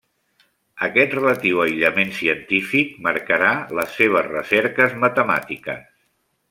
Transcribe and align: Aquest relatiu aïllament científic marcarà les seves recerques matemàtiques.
Aquest 0.87 1.13
relatiu 1.15 1.61
aïllament 1.65 2.15
científic 2.21 2.97
marcarà 3.09 3.53
les 3.81 3.95
seves 4.01 4.29
recerques 4.33 5.01
matemàtiques. 5.05 5.89